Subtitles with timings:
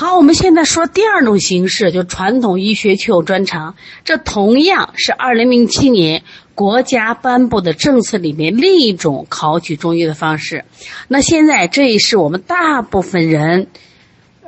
[0.00, 3.74] 好，我们现在说第二种形式，就传统医学确有专长。
[4.04, 6.22] 这同样是二零零七年
[6.54, 10.64] 国家颁布的政策里面另一种考取中医的方式。
[11.08, 13.66] 那现在这也是我们大部分人，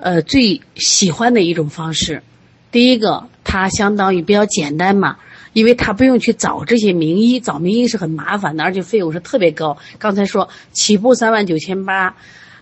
[0.00, 2.22] 呃最喜欢的一种方式。
[2.70, 5.16] 第一个，它相当于比较简单嘛，
[5.52, 9.76] 因为它不用去找这些名医，找名医是很麻烦的，而且费用是特别高。
[9.98, 12.14] 刚才说起步三万九千八。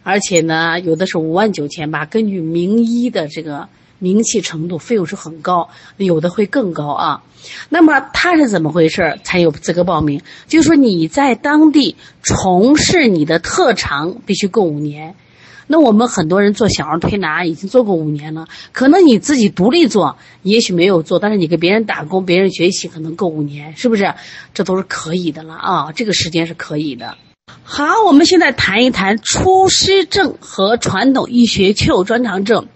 [0.09, 3.69] 而且呢，有的是五万九千八，根据名医的这个
[3.99, 5.69] 名气程度，费用是很高，
[5.99, 7.23] 有的会更高啊。
[7.69, 10.23] 那么他是怎么回事才有资格报名？
[10.47, 15.15] 就是说你在当地从事你的特长，必须够五年。
[15.67, 24.15] 那我们很多人做小儿推拿已经做过五年了，可能你自己独立做，也许没有做，但是你给别人打工、别人学习，可能够五年，是不是？
[24.55, 27.19] 这都是可以的了啊，这个时间是可以的。
[27.63, 32.67] 好，我们现在谈一谈出师证和传统医学确有专长证，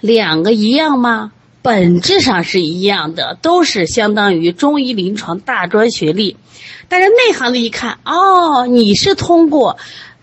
[0.00, 1.32] 两个一样吗？
[1.62, 6.36] 本质上是一样的，都是相当于中医临床大专学历。
[6.88, 9.76] 但是内行的一看，哦，你是通过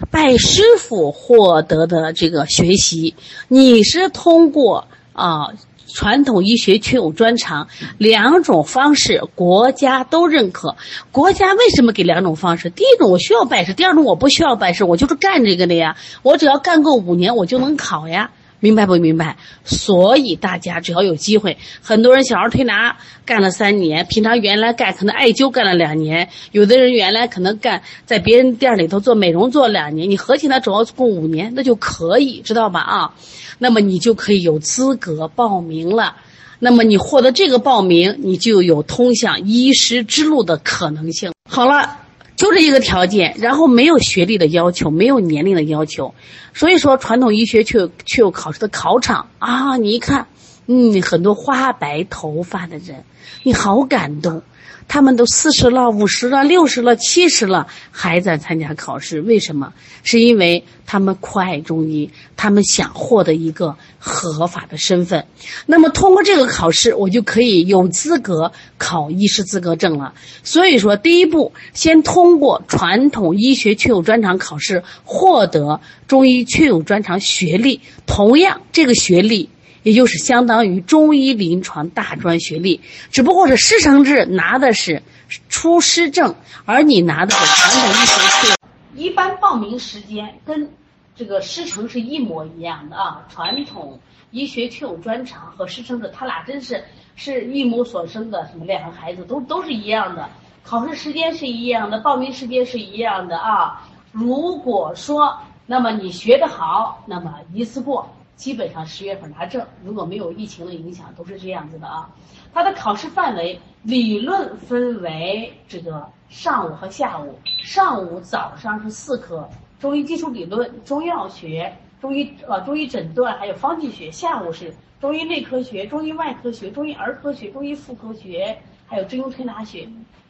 [0.09, 3.15] 拜师傅获得的这个学习，
[3.47, 5.49] 你是通过啊。
[5.87, 7.67] 传统医学确有专长，
[7.97, 10.75] 两种方式国家都认可。
[11.11, 12.69] 国家为什么给两种方式？
[12.69, 15.95] 第一种我需要拜师，第二种我不需要拜师，我就是干这个的呀。
[16.21, 18.31] 我只要干够五年，我就能考呀。
[18.63, 19.35] 明白不明白？
[19.65, 32.79] 所以大家只要有机会，很多人小儿推拿干了三年，平常原来干可能艾灸干了两年，有的人原来可能干在别人店里头做美容做两年，你合起来总要够五年，那就可以知道吧？
[32.79, 33.13] 啊。
[33.59, 36.15] 那么你就可以有资格报名了。
[36.59, 41.33] 那么你获得这个报名，你就有通向医师之路的可能性。
[41.49, 41.97] 好了，
[42.43, 46.13] 就这一个条件，然后没有学历的要求，没有年龄的要求。
[46.53, 49.77] 所以说，传统医学却却有考试的考场啊！
[49.77, 50.27] 你一看，
[50.67, 53.05] 嗯，很多花白头发的人，
[53.43, 54.43] 你好感动。
[54.87, 59.73] 他们都四十了、五十了、六十了、七十了，还在参加考试，为什么？
[60.03, 65.25] 是因为他们酷爱中医，他们想获得一个合法的身份。
[65.65, 70.13] 那么通过这个考试，我就可以有资格考医师资格证了。
[70.43, 77.79] 所以说，第一步先通过传统医学确有专长考试，获得中医确有专长学历。
[78.05, 79.49] 同样，这个学历。
[79.83, 85.03] 也就是相当于中医临床大专学历，只不过是师承制拿的是
[85.49, 86.33] 出师证，
[86.65, 88.55] 而你拿的是传统医学确。
[88.95, 90.69] 一般报名时间跟
[91.15, 93.99] 这个师承是一模一样的啊，传统
[94.31, 96.83] 医学确有专长和师承制，他俩真是
[97.15, 100.29] 是一母所生的什么两个孩子，都都是一样的，
[100.63, 103.87] 考试时间是一样的，报名时间是一样的啊。
[104.11, 108.07] 如果说那么你学得好，那么一次过。
[108.35, 112.09] 基本上十月份拿证，如果没有疫情的影响，都是这样子的啊。
[112.53, 117.37] 它的考试范围理论分为这个上午和下午。
[117.63, 119.47] 上午早上是四科：
[119.79, 124.11] 中医基础理论、中药学、中医呃中医诊断，还有方剂学。
[124.11, 128.57] 下午是中医内科学、中医外科学、中医儿科学、中医妇科学，
[128.87, 129.87] 还有中医推拿学。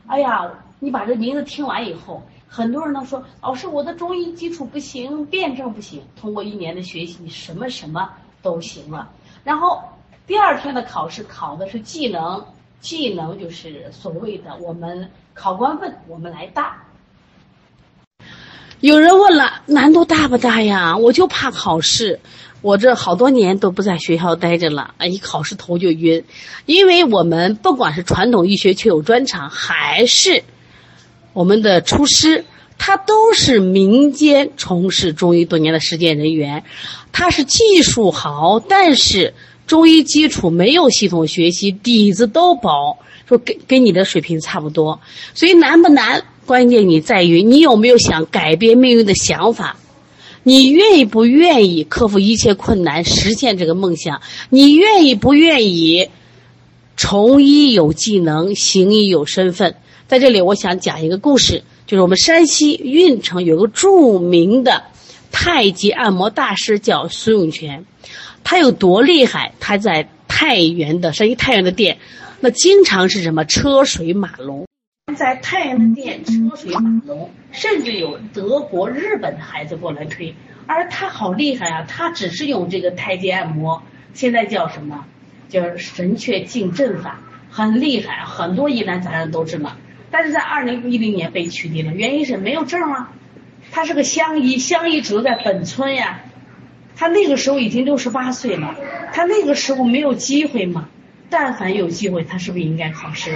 [0.08, 2.22] 哎呀，你把这名字听完以后。
[2.56, 6.04] 很多人都说，老师，我的中医基础不行，辩证不行。
[6.16, 8.08] 通过一年的学习，你什么什么
[8.44, 9.10] 都行了。
[9.44, 9.82] 然后
[10.28, 12.46] 第二天的考试考的是技能，
[12.80, 16.84] 技能就是所谓的我们考官问我们来答。
[18.82, 20.96] 有人问了，难度大不大呀？
[20.96, 22.20] 我就怕考试，
[22.62, 26.24] 我这好多年都不在学校待着了，一考试头就晕。
[26.68, 30.44] 因为我们不管是传统医学确有专长，还是。
[31.34, 32.46] 我们的厨师，
[32.78, 36.64] 他都是民间从事中医多年的实践人员，
[37.12, 39.34] 他是技术好，但是
[39.66, 45.00] 中医基础没有系统学习，底子都薄，说跟跟你的水平差不多。
[45.34, 46.24] 所以难不难？
[46.46, 49.78] 关键你在于你有没有想改变命运的想法，
[50.44, 54.22] 你愿意不愿意克服一切困难实现这个梦想？
[54.50, 56.10] 你愿意不愿意
[56.98, 59.78] 从医有技能，行医有身份？
[60.14, 64.84] 在这里，我想讲一个故事，就是我们山西运城有个著名的
[65.32, 67.84] 太极按摩大师叫孙永全，
[68.44, 69.54] 他有多厉害？
[69.60, 71.98] 他在太原的山西太原的店，
[72.42, 74.68] 那经常是什么车水马龙，
[75.18, 80.36] 在太原的店车水马龙，甚至有德国、日本的孩子过来推，
[80.68, 81.88] 而他好厉害啊！
[81.90, 83.82] 他只是用这个太极按摩，
[84.14, 85.06] 现在叫什么？
[85.50, 87.20] 叫神阙静阵法，
[87.50, 89.76] 很厉害，很多疑难杂症都治了。
[90.14, 93.12] 但是在二零一零年被取缔了，原因是没有证啊。
[93.72, 96.22] 他是个乡医，乡医只能在本村呀。
[96.96, 98.76] 他那个时候已经六十八岁了，
[99.12, 100.88] 他那个时候没有机会嘛？
[101.32, 103.32] 但凡有机会，他是不是应该考试？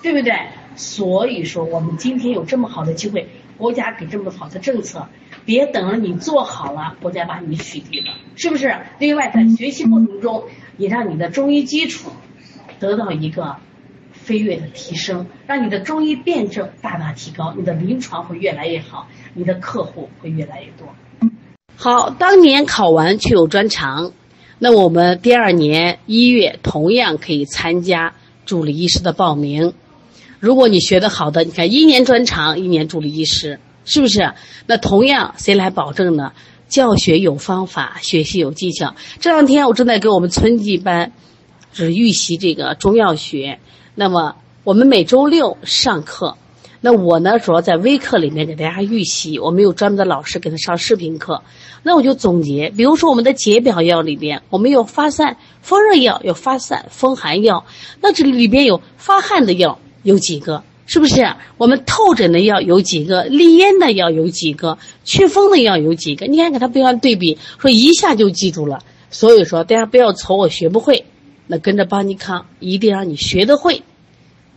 [0.00, 0.32] 对不对？
[0.74, 3.28] 所以说，我们今天有这么好的机会，
[3.58, 5.08] 国家给这么好的政策，
[5.44, 8.74] 别等着你做好了，国家把你取缔了，是不是？
[8.98, 10.44] 另外，在学习过程中，
[10.78, 12.10] 也让你的中医基础
[12.80, 13.58] 得到一个
[14.22, 20.88] 飞跃的提升，让你的中医辩证大大提高，你的临床会越来越好，你的客户会越来越多。
[21.74, 24.12] 好，当年考完确有专长，
[24.58, 28.14] 那我们第二年一月同样可以参加
[28.46, 29.74] 助理医师的报名。
[30.38, 34.32] 如果你学得好的，你看一年专长，一年助理医师，是不是？
[34.66, 36.32] 那同样谁来保证呢？
[36.68, 38.94] 教学有方法，学习有技巧。
[39.20, 41.12] 这两天我正在给我们春季班，
[41.72, 43.58] 是预习这个中药学。
[43.94, 46.36] 那么我们每周六上课。
[46.84, 51.42] 那我呢，主要在微课里面给大家预习，我们有专门的老师给他上视频课。
[51.84, 57.64] 那我就总结，比如说我们的解表药里边，我们有发散风热药，有发散风寒药。
[58.00, 60.64] 那这里边有发汗的药有几个？
[60.86, 61.36] 是不是？
[61.56, 63.24] 我们透疹的药有几个？
[63.24, 64.78] 利咽的药有几个？
[65.04, 66.26] 祛风的药有几个？
[66.26, 68.82] 你看，给他不要对比，说一下就记住了。
[69.10, 71.04] 所以说，大家不要愁我学不会，
[71.52, 73.82] 那跟着邦尼康，一定让你学得会，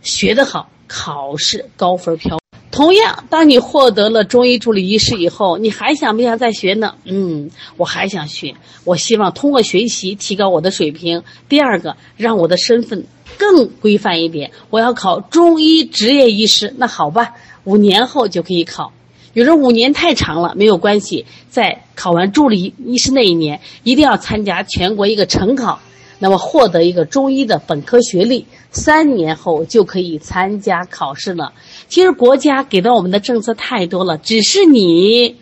[0.00, 0.70] 学得好。
[0.88, 2.38] 考试高分飘。
[2.70, 6.94] 同样，当你获得了中医助理医师以后，你还想不想再学呢？
[7.04, 8.54] 嗯，我还想学。
[8.84, 11.22] 我希望通过学习提高我的水平。
[11.50, 13.04] 第二个，让我的身份
[13.36, 14.52] 更规范一点。
[14.70, 16.72] 我要考中医执业医师。
[16.78, 17.34] 那好吧，
[17.64, 18.94] 五年后就可以考。
[19.34, 21.26] 有人五年太长了，没有关系。
[21.50, 25.78] 在考完助理医师那一年，一定要参加全国一个成考。
[26.18, 31.52] 那么获得一个中医的本科学历，三年后就可以参加考试了。
[31.88, 35.36] 其实国家给到我们的政策太多了，只是你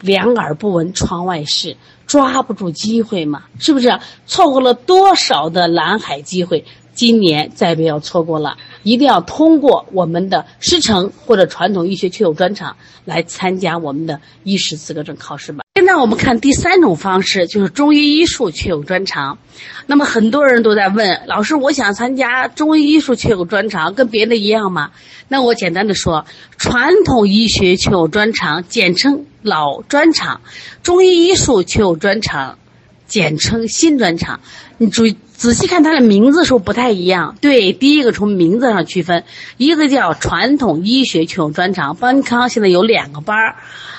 [0.00, 1.76] 两耳不闻窗外事，
[2.06, 3.98] 抓不住机会嘛，是不是？
[4.26, 6.64] 错过了多少的蓝海机会？
[6.94, 12.76] 今年再不要错过了，一定要通过我们的师承或者传统医学确有专长
[13.06, 15.61] 来参加我们的医师资格证考试吧。
[15.74, 19.38] 现在我们看第三种方式，就是中医医术确有专长。
[19.86, 24.90] 那么很多人都在问老师，我想参加中医医术确有专长，跟别的一样吗？
[25.28, 26.26] 那我简单的说，
[26.58, 30.42] 传统医学确有专长，简称老专长；
[30.82, 32.58] 中医医术确有专长，
[33.06, 34.40] 简称新专长。
[34.76, 35.16] 你注意。
[35.42, 39.24] 仔细看它的名字时候不太一样，对，第一个从名字上区分，
[39.56, 43.56] 一个叫传统医学确有专长，邦康现在有两个班儿，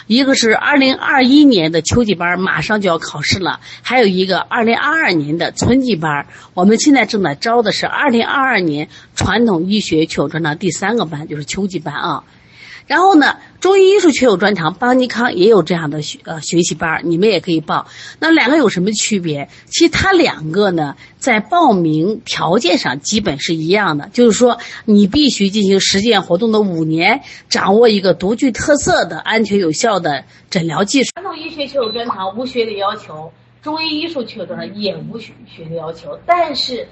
[0.07, 12.23] 一个是二零二一年的秋季班，马上就要考试了，还有一个二零二二年的春季班，我们现在正在招的是二零二二年传统医学确有专长第三个班，就是秋季班啊。
[12.85, 17.87] 然后呢，中医医术确有专长，邦尼康也有这样的学呃学习班，你们也可以报。
[18.19, 19.47] 那两个有什么区别？
[19.67, 31.11] 其实它两个呢，在报名条件上基本是一样的，就是说你必须进行实践活动的五年，掌握一个独具特色的安全有效的诊疗技术。
[31.13, 33.31] 传统医学确有专长无学历要求，
[33.61, 36.87] 中医医术确有专长也无学学历要求，但是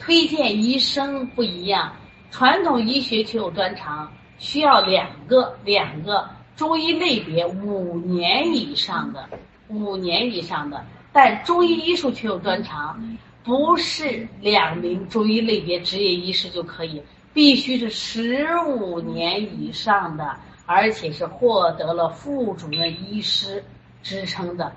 [0.00, 1.92] 推荐医生不一样，
[2.30, 4.10] 传统医学确有专长。
[4.44, 9.26] 需要两个两个中医类别五年以上的
[9.68, 13.02] 五年以上的，但中医医术却有专长，
[13.42, 20.36] 不是两名中医类别执业医师就可以，必须是十五年以上的，
[20.66, 23.64] 而且是获得了副主任医师
[24.02, 24.70] 职称的，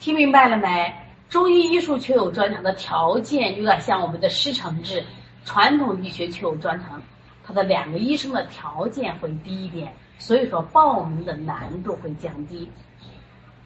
[0.00, 0.92] 听明白了没？
[1.30, 5.04] 中医医术却有专长的条件有点像我们的师承制，
[5.44, 7.00] 传统医学却有专长。
[7.46, 12.70] 他的两个医生的条件会低一点，所以说报名的难度会降低。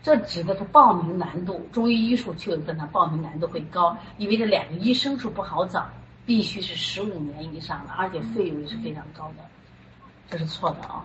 [0.03, 5.87] 这指的是报名难度，中医医术确实跟他报名难度会高，因为这两个医生是不好找，
[6.25, 9.45] 必须是十五年以上的，而且费用也是非常高的，
[10.31, 11.05] 这是错的啊。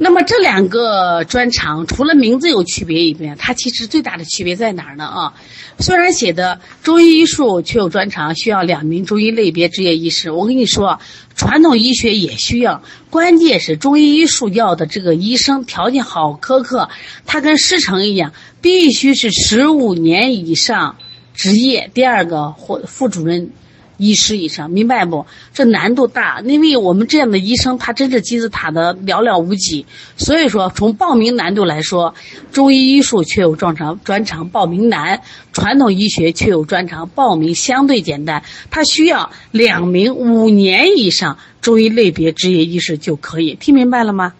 [0.00, 5.04] 那么这两个专长除了名字有区别以外，它其实最大的区别在哪儿呢？
[5.04, 5.34] 啊，
[5.80, 10.30] 虽然写的中医医术确有专长，需要两名中医类别执业医师。
[10.30, 11.00] 我跟你说，
[11.34, 16.88] 传统医学也需要，关键是中医医术要的这个医生条件好苛刻，
[17.26, 20.96] 他跟师承一样，必须是十五年以上
[21.34, 21.90] 执业。
[21.92, 23.50] 第二个或副主任。
[23.98, 25.26] 医师以上，明白不？
[25.52, 29.84] 这难度大，因为我们这样的医生，他真是金字塔的寥寥无几。
[30.16, 32.14] 所以说，从报名难度来说，
[32.52, 35.18] 中医医术确有专长，专长报名难；
[35.52, 38.42] 传统医学确有专长，报名相对简单。
[38.70, 43.54] 他需要两名五年以上中医类别执业医师就可以。
[43.56, 44.32] 听明白了吗？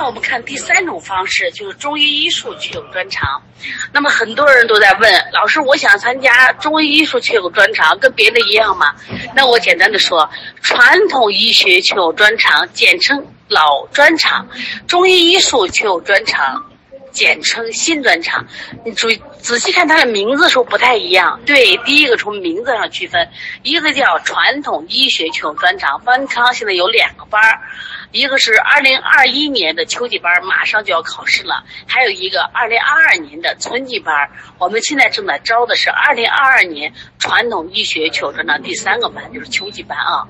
[0.00, 3.42] 那我们看第三种方式，就是中医医术确有专长。
[3.92, 8.94] 那么很多人都在问老师，我想参加中医医术确有专长，跟别的一样吗？
[9.34, 10.30] 那我简单的说，
[10.62, 14.46] 传统医学确有专长，简称老专长；
[14.86, 16.67] 中医医术确有专长。
[17.10, 18.46] 简称新专场，
[18.84, 21.40] 你注意仔细看它的名字时候不太一样。
[21.46, 23.28] 对，第一个从名字上区分，
[23.62, 27.60] 一个叫传统医学全专场，方康现在有两个班儿，
[28.12, 34.30] 一个是二零二一年的秋季班，马上就要考试了，还有一个二零二二年的春季班。
[34.58, 40.28] 我们现在正在招的是二零二二年传统医学全专场第三个班，就是秋季班啊。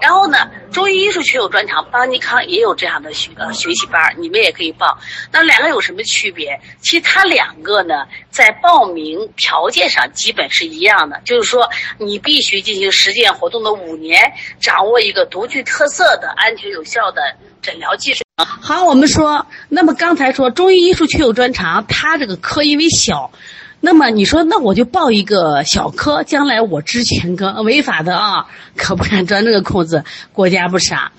[0.00, 4.98] 然后呢，中医医术学有专场，邦尼康也有这样的学呃学习班，你们也可以报。
[5.32, 6.60] 那两个有什么区别？
[6.80, 11.68] 其实它两个呢，在报名条件上基本是一样的，就是说
[11.98, 17.22] 你必须进行实践活动的五年，掌握一个独具特色的安全有效的
[17.62, 18.22] 诊疗技术。
[18.36, 23.30] 好，我们说，那么刚才说中医医术全有专长，它这个科因为小。
[23.86, 30.02] 那么你说，那我就报一个小科，将来我知全科，违法的啊， 可不敢钻这个空子。
[30.32, 31.12] 国家不傻，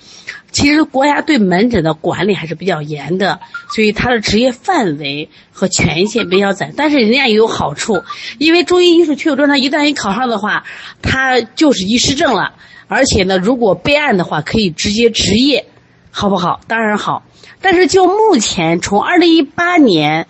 [0.52, 3.40] 其实国家对门诊的管理还是比较严的，
[3.74, 6.70] 所以他的职业范围和权限比较窄。
[6.76, 8.02] 但是人家也有好处，
[8.36, 10.64] 因为中医医术确有专长，一旦一考上的话，
[11.00, 12.52] 他就是医师证了。
[12.86, 15.64] 而且呢，如果备案的话，可以直接执业，
[16.10, 16.60] 好不好？
[16.66, 17.22] 当然好。
[17.62, 20.26] 但是就目前，从二零一八年。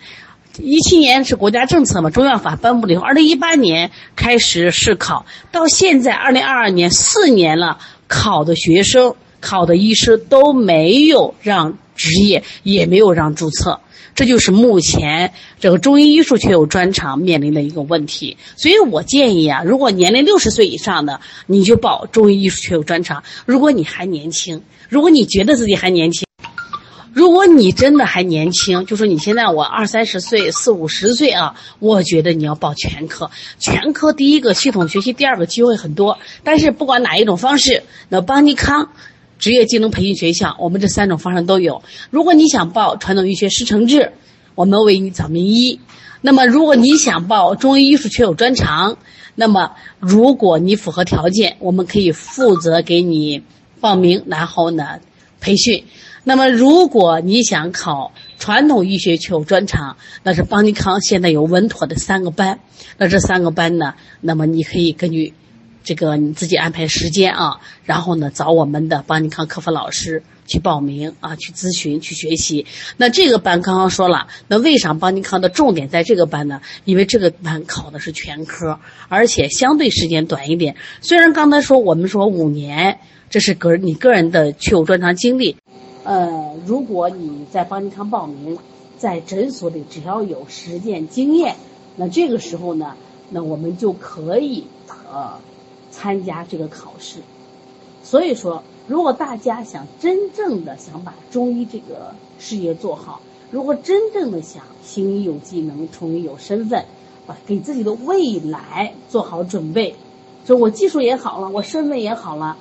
[0.57, 7.77] 一七年是国家政策嘛，中药法颁布了以后，二零一八年开始试考，到现在二零二二年四年了，
[8.07, 13.79] 考的学生、考的医师都没有让执业，也没有让注册，
[14.15, 18.35] 这就是目前这个中医医术确有专长面临的一个问题。
[18.57, 26.28] 所以我建议啊，如果年龄六十岁以上的，你就报中医医术确有专长；如果你还年轻，如果你觉得自己还年轻。
[27.11, 33.31] 如果你真的还年轻，就说你现在我二三十岁、四五十岁啊，我觉得你要报全科。
[33.57, 36.19] 全科第一个系统学习，第二个机会很多。
[36.43, 38.89] 但是不管哪一种方式，那邦尼康
[39.39, 41.81] 职业技能培训学校，我们这三种方式都有。
[42.11, 44.11] 如果你想报传统医学师承制，
[44.53, 45.79] 我们为你找名医。
[46.21, 48.97] 那么如果你想报中医医术确有专长，
[49.35, 53.41] 那么如果你符合条件，我们可以负责给你
[53.79, 54.99] 报名，然后呢
[55.39, 55.85] 培训。
[56.29, 62.59] 那么，如果你想考传统医学确有专长，那是邦尼康现在有稳妥的三个班。
[62.99, 65.33] 那这三个班呢，那么你可以根据
[65.83, 72.67] 这个你自己安排时间啊，然后呢找我们的邦尼康客服老师去报名啊，去咨询去学习。
[72.97, 76.61] 那这个班刚刚说了，那为啥邦尼康的重点在这个班呢？
[76.85, 80.75] 因为这个班考的是全科，而且相对时间短一点。
[81.01, 82.99] 虽然刚才说我们说五年，
[83.31, 85.55] 这是个你个人的确有专长经历。
[86.03, 88.57] 呃，如果你在邦尼康报名，
[88.97, 91.55] 在诊所里只要有实践经验，
[91.95, 92.95] 那这个时候呢，
[93.29, 95.39] 那我们就可以呃
[95.91, 97.19] 参加这个考试。
[98.03, 106.85] 所以说，如果大家想真正的想把中医这个事业做好，如果真正的想行医有技能，从医有身份，
[107.27, 109.95] 把，给自己的未来做好准备，
[110.45, 112.57] 说我技术也好了，我身份也好了。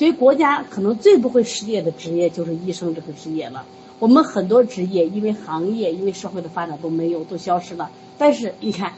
[0.00, 3.66] 所以，国家可能最不会失业的职业就是医生这个职业了。
[3.98, 7.90] 我们很多职业因为行业、因为社会的发展都没有，都消失了。
[8.16, 8.94] 但是，你看，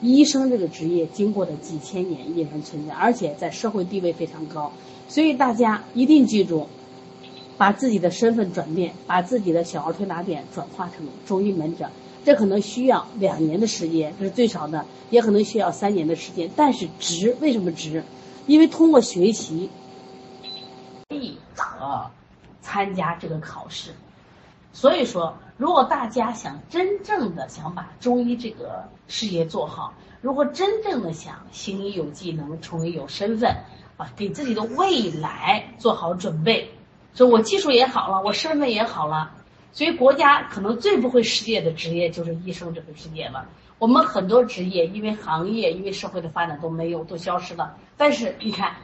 [0.00, 4.72] 医生这个职业经过了几千年依然存在，而且在社会地位非常高。
[5.06, 6.66] 所以，大家一定记住，
[7.56, 11.88] 把自己的身份转变，把自己的小儿推拿店转化成中医门诊。
[12.24, 16.50] 这可能需要两年的时间，这是最少的，也可能需要三年的时间。
[16.56, 18.02] 但是值，为什么值？
[18.48, 19.70] 因为通过学习。
[22.70, 23.90] 参加这个考试，
[24.72, 33.56] 所以说，如果大家想真正的想把中医这个事业做好，如果真正的想行医有技能，从医有身份，
[33.96, 36.70] 啊，给自己的未来做好准备，
[37.12, 39.32] 说我技术也好了，我身份也好了，
[39.72, 43.48] 所以国家可能最不会失业的职业就是医生这个职业了。
[43.80, 47.74] 我们很多职业因为行业、因为社会的发展都没有，都消失了。
[47.96, 48.76] 但是你看。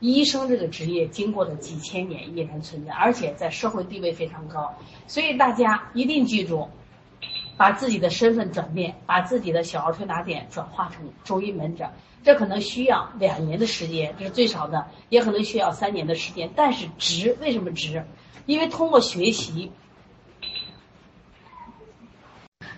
[0.00, 4.74] 医生这个职业经过了几千年依然存在，而且在社会地位非常高，
[5.06, 6.68] 所以大家一定记住，
[7.56, 11.86] 把自己的身份转变，把自己的小儿推拿店转化成中医门诊。
[12.22, 16.50] 这可能需要两年的时间，这是最少的，也可能需要三年的时间。
[16.56, 18.04] 但是值，为什么值？
[18.46, 19.70] 因为通过学习。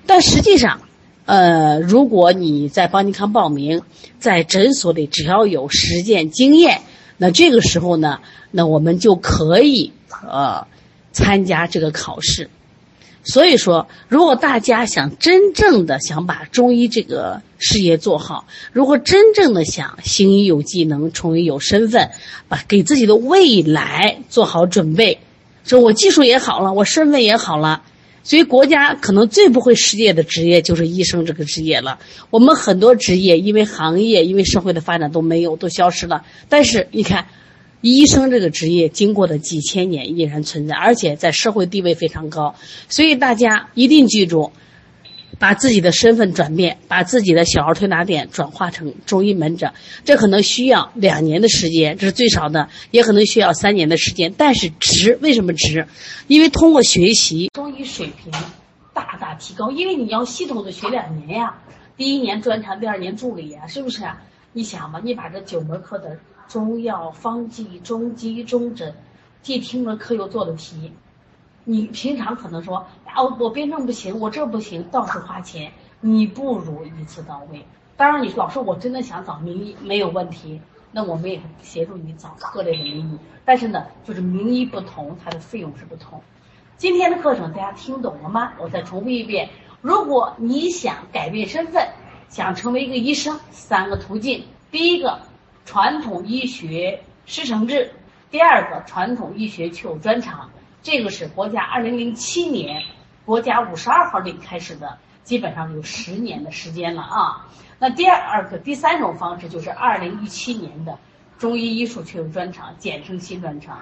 [0.07, 0.81] 但实际上，
[1.25, 3.83] 呃，如果你在邦尼康报名，
[4.19, 6.83] 在诊所里只要有实践经验。
[7.23, 8.19] 那这个时候呢，
[8.50, 9.93] 那我们就可以
[10.26, 10.67] 呃
[11.12, 12.50] 参加这个考试。
[13.23, 22.11] 所以说，如果大家想真正的想把中医这个事业做好，如果真正的想行医有技能、从医有身份，
[22.49, 25.21] 把给自己的未来做好准备，
[25.62, 27.85] 说我技术也好了，我身份也好了，
[28.23, 31.99] 所以国家可能最不会失业的职业就是医生这个职业了。
[32.31, 36.25] 我们很多职业因为行业、因为社会的发展都没有，都消失了。
[36.49, 37.26] 但是你看。
[37.85, 42.55] 医生这个职业经过的几千年依然存在，而且在社会地位非常高，
[42.88, 44.52] 所以大家一定记住，
[45.43, 49.73] 把自己的身份转变，把自己的小儿推拿店转化成中医门诊。
[50.05, 54.33] 这可能需要两年的时间，这是最少的，也可能需要三年的时间。
[54.39, 55.85] 但是值，为什么值？
[56.29, 58.31] 因为通过学习，中医水平
[58.95, 59.73] 大大提高。
[59.73, 61.59] 因为你要系统的学两年呀，
[61.97, 64.05] 第一年专长，第二年助理呀，是不是？
[64.53, 66.17] 你想吧，你把这九门课的。
[66.47, 68.95] 中药、方剂、中基、中诊，
[69.43, 70.93] 既听了课又做的题，
[71.65, 77.64] 你平常可能说啊，我辩证不行，我这不行，到处花钱，你不如一次到位。
[77.97, 83.19] 当然，你说老师我真的想找名医，没有问题，那我们也协助你找各类的名医。
[83.45, 86.21] 但是呢，就是名医不同，它的费用是不同。
[86.76, 88.52] 今天的课程大家听懂了吗？
[88.59, 89.49] 我再重复一遍：
[89.81, 91.87] 如果你想改变身份，
[92.28, 95.19] 想成为一个医生，三个途径，第一个。
[95.64, 97.92] 传统医学师承制，
[98.33, 100.50] 第二个传统医学具有专长，
[100.83, 102.83] 这个是国家二零零七年
[103.25, 107.49] 国家五十二号令开始的，基本上有十年的时间了啊。
[107.79, 110.99] 那第二个第三种方式就是二零一七年的
[111.38, 113.79] 中医医术具有专长，简称新专长。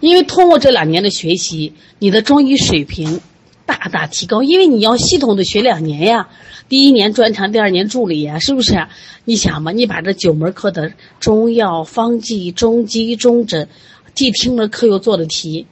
[0.00, 3.20] 因为通过这两年的学习，你的中医水平
[3.64, 6.28] 大大提高，因为你要系统的学两年呀。
[6.68, 8.88] 第一年专长，第二年助理呀，是不是？
[9.24, 13.68] 你想嘛，你把这九门课的中药、方剂、中基、中诊，
[14.14, 15.66] 既听了课又做的题，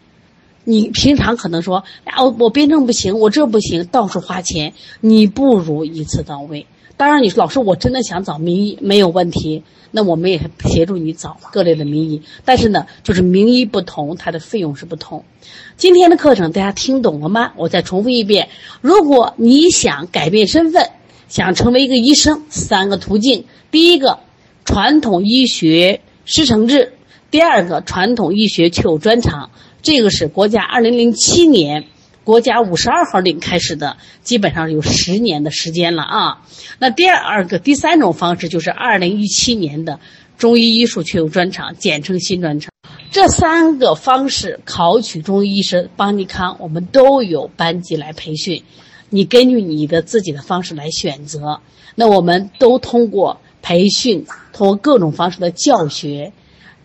[0.64, 6.66] 你平常可能说，啊，我我辩证不行，我这不行，到处花钱，你不如一次到位。
[6.97, 12.22] 当然，你说老师，我真的想找名医，没有问题，那我们也协助你找各类的名医。
[12.44, 15.24] 但是呢，就是名医不同，它的费用是不同。
[15.77, 17.53] 今天的课程大家听懂了吗？
[17.57, 18.48] 我再重复一遍：
[18.81, 20.88] 如果你想改变身份，
[21.29, 24.20] 想成为一个医生，三个途径：第一个，
[24.64, 26.92] 传统医学师承制；
[27.33, 29.50] 第二个，传统医学具有专长。
[29.85, 31.85] 这个是国家二零零七年。
[32.25, 36.40] 国家五十二号令开始的，基本上有十年的时间了啊。
[36.79, 40.01] 那第二个、第三种方式就是二零一七年的
[40.38, 42.70] 中医医术确有专长，简称新专长。
[43.11, 48.62] 这三个方式考取中医医生，邦尼康我们都有班级来培训，
[49.11, 51.61] 你根据你的自己的方式来选择。
[51.94, 56.33] 那我们都通过培训，通过各种方式的教学。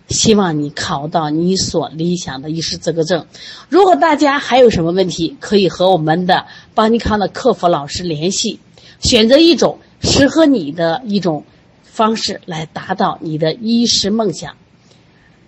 [0.10, 3.26] 希望你考到你所理想的医师资格证。
[3.70, 8.60] 如果大家还有什么问题，可以和我们的邦尼康的客服老师联系，
[9.00, 11.44] 选择一种适合你的一种
[11.84, 14.56] 方式来达到你的医师梦想。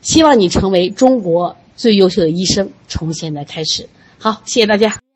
[0.01, 3.89] 希望你成为中国最优秀的医生，从现在开始。
[4.17, 5.10] 好，谢谢大家。